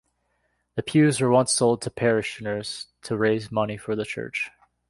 [0.73, 4.49] The pews were once sold to parishioners to raise money for the church.